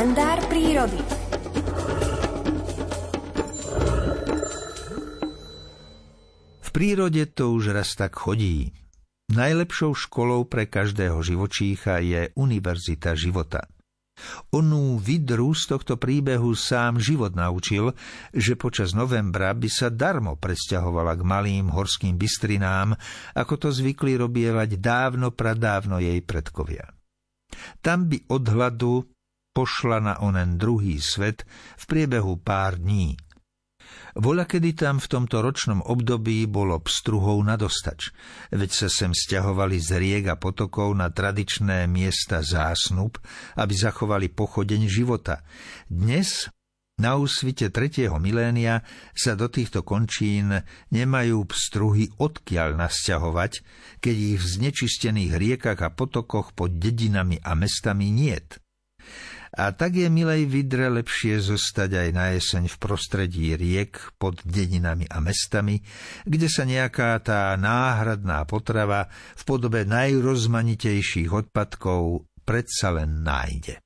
kalendár 0.00 0.40
prírody. 0.48 0.96
V 6.64 6.68
prírode 6.72 7.28
to 7.28 7.52
už 7.52 7.76
raz 7.76 7.92
tak 8.00 8.16
chodí. 8.16 8.72
Najlepšou 9.28 9.92
školou 9.92 10.48
pre 10.48 10.72
každého 10.72 11.20
živočícha 11.20 12.00
je 12.00 12.32
Univerzita 12.32 13.12
života. 13.12 13.68
Onú 14.48 14.96
vidru 14.96 15.52
z 15.52 15.68
tohto 15.68 16.00
príbehu 16.00 16.56
sám 16.56 16.96
život 16.96 17.36
naučil, 17.36 17.92
že 18.32 18.56
počas 18.56 18.96
novembra 18.96 19.52
by 19.52 19.68
sa 19.68 19.92
darmo 19.92 20.32
presťahovala 20.40 21.12
k 21.20 21.22
malým 21.28 21.68
horským 21.68 22.16
bystrinám, 22.16 22.96
ako 23.36 23.54
to 23.60 23.68
zvykli 23.68 24.16
robievať 24.16 24.80
dávno 24.80 25.28
pradávno 25.28 26.00
jej 26.00 26.24
predkovia. 26.24 26.88
Tam 27.84 28.08
by 28.08 28.32
od 28.32 28.44
hladu 28.48 29.04
pošla 29.50 29.98
na 29.98 30.14
onen 30.22 30.54
druhý 30.56 31.02
svet 31.02 31.42
v 31.76 31.84
priebehu 31.86 32.38
pár 32.38 32.78
dní. 32.78 33.18
Voľa 34.14 34.46
kedy 34.46 34.74
tam 34.74 35.02
v 35.02 35.10
tomto 35.10 35.42
ročnom 35.42 35.82
období 35.82 36.46
bolo 36.46 36.78
pstruhov 36.82 37.42
nadostač, 37.42 38.14
veď 38.54 38.70
sa 38.70 38.88
sem 38.90 39.10
stiahovali 39.10 39.82
z 39.82 39.90
riek 39.98 40.24
a 40.30 40.38
potokov 40.38 40.94
na 40.94 41.10
tradičné 41.10 41.90
miesta 41.90 42.42
zásnub, 42.42 43.18
aby 43.58 43.74
zachovali 43.74 44.30
pochodeň 44.30 44.82
života. 44.86 45.42
Dnes 45.90 46.50
na 47.00 47.16
úsvite 47.16 47.72
tretieho 47.72 48.20
milénia 48.20 48.84
sa 49.16 49.32
do 49.32 49.48
týchto 49.48 49.80
končín 49.80 50.52
nemajú 50.92 51.48
pstruhy 51.48 52.12
odkiaľ 52.20 52.76
nasťahovať, 52.76 53.52
keď 54.04 54.16
ich 54.36 54.38
v 54.38 54.46
znečistených 54.46 55.32
riekach 55.34 55.80
a 55.80 55.90
potokoch 55.90 56.52
pod 56.52 56.76
dedinami 56.76 57.40
a 57.40 57.56
mestami 57.56 58.12
niet. 58.12 58.59
A 59.50 59.74
tak 59.74 59.98
je 59.98 60.06
milej 60.06 60.46
vidre 60.46 60.86
lepšie 60.86 61.42
zostať 61.42 61.90
aj 62.06 62.08
na 62.14 62.26
jeseň 62.38 62.70
v 62.70 62.76
prostredí 62.78 63.58
riek 63.58 63.98
pod 64.14 64.38
dedinami 64.46 65.10
a 65.10 65.18
mestami, 65.18 65.82
kde 66.22 66.46
sa 66.46 66.62
nejaká 66.62 67.18
tá 67.18 67.50
náhradná 67.58 68.46
potrava 68.46 69.10
v 69.34 69.42
podobe 69.42 69.82
najrozmanitejších 69.90 71.34
odpadkov 71.34 72.30
predsa 72.46 72.94
len 72.94 73.26
nájde. 73.26 73.82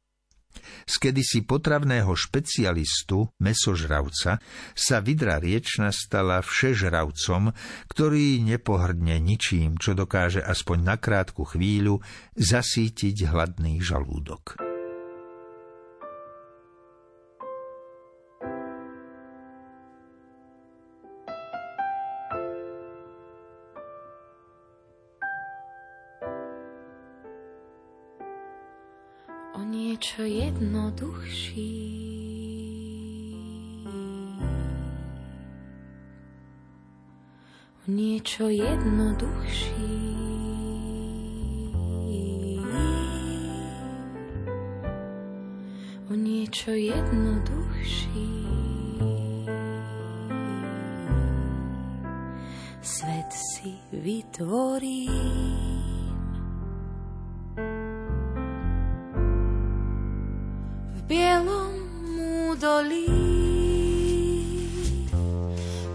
Z 0.84 1.00
kedysi 1.00 1.48
potravného 1.48 2.12
špecialistu, 2.12 3.32
mesožravca, 3.40 4.36
sa 4.76 4.96
vidra 5.00 5.40
riečna 5.40 5.88
stala 5.92 6.44
všežravcom, 6.44 7.56
ktorý 7.88 8.44
nepohrdne 8.44 9.16
ničím, 9.16 9.80
čo 9.80 9.96
dokáže 9.96 10.44
aspoň 10.44 10.78
na 10.84 10.96
krátku 11.00 11.48
chvíľu 11.48 12.04
zasítiť 12.36 13.32
hladný 13.32 13.80
žalúdok. 13.80 14.73
O 29.54 29.62
niečo 29.62 30.22
jednoduchší. 30.26 31.74
O 37.78 37.90
niečo 37.90 38.50
jednoduchší. 38.50 39.94
O 46.10 46.14
niečo 46.18 46.70
jednoduchší. 46.74 48.30
Svet 52.82 53.30
si 53.30 53.70
vytvorí. 53.94 55.73
Bielom 61.04 61.74
údolí. 62.48 63.12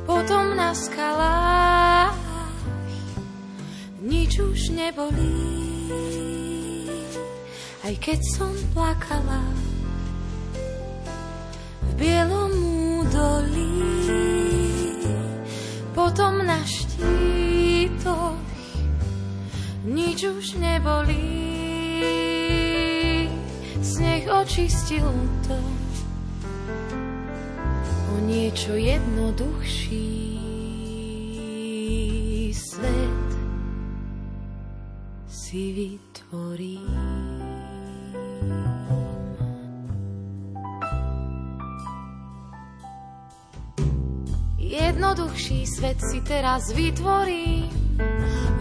Potom 0.06 0.54
na 0.54 0.74
skalách 0.74 2.14
nič 4.06 4.38
už 4.38 4.74
nebolí. 4.78 5.50
Aj 7.82 7.96
keď 7.98 8.20
som 8.38 8.54
plakala 8.78 9.42
v 11.90 11.92
bielom 11.98 12.54
údolí, 13.02 13.82
potom 15.98 16.46
na 16.46 16.62
štítoch 16.62 18.38
nič 19.90 20.20
už 20.30 20.62
nebolí 20.62 21.49
sneh 23.82 24.28
očistil 24.28 25.08
to 25.48 25.60
o 28.10 28.16
niečo 28.28 28.76
jednoduchší 28.76 30.30
svet 32.54 33.30
si 35.30 35.64
vytvorí. 35.74 36.80
Jednoduchší 44.60 45.66
svet 45.66 45.98
si 45.98 46.22
teraz 46.22 46.70
vytvorí, 46.78 47.66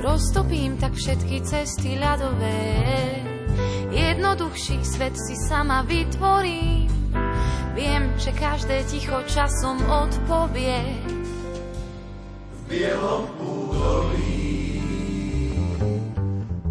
roztopím 0.01 0.81
tak 0.81 0.97
všetky 0.97 1.45
cesty 1.45 2.01
ľadové 2.01 3.28
Jednoduchší 3.91 4.85
svet 4.85 5.17
si 5.17 5.35
sama 5.49 5.83
vytvorím. 5.83 6.89
Viem, 7.79 8.13
že 8.19 8.35
každé 8.35 8.85
ticho 8.91 9.23
časom 9.31 9.79
odpovie. 9.87 10.83
V 12.53 12.61
bielom 12.69 13.25
údolí, 13.39 14.83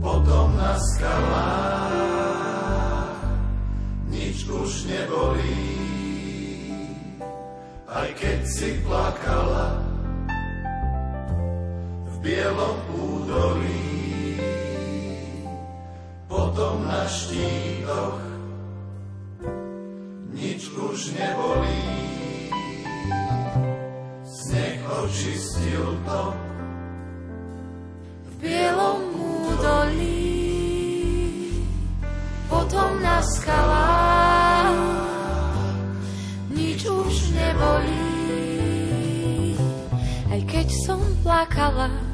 potom 0.03 0.53
na 0.59 0.75
skalách, 0.94 2.38
nič 4.12 4.46
už 4.46 4.91
nebolí. 4.91 5.64
Aj 7.88 8.14
keď 8.14 8.40
si 8.46 8.78
plakala 8.85 9.81
v 12.06 12.16
bielom 12.22 12.78
údolí, 12.94 13.97
potom 16.57 16.90
na 16.90 17.06
štítoch 17.06 18.18
nič 20.34 20.73
už 20.73 21.13
nebolí. 21.13 21.85
Sneh 24.25 24.81
očistil 24.90 26.01
to 26.01 26.34
v 28.25 28.31
bielom 28.41 29.06
údolí, 29.22 30.34
potom 32.50 33.06
na 33.06 33.22
skalách 33.22 34.81
nič 36.50 36.90
už 36.90 37.38
nebolí. 37.38 38.01
Aj 40.34 40.41
keď 40.41 40.73
som 40.90 41.06
plakala 41.22 42.06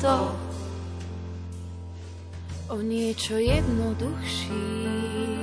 to. 0.00 0.32
O 2.72 2.80
niečo 2.80 3.36
jednoduchší 3.36 5.39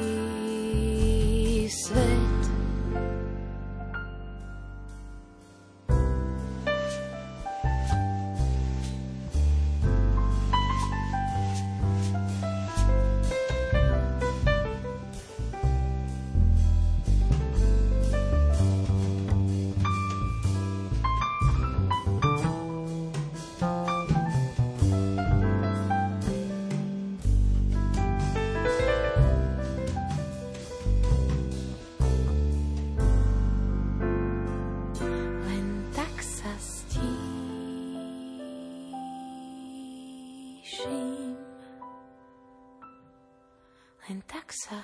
tak 44.24 44.56
sa 44.56 44.80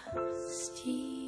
stíši. 0.51 1.23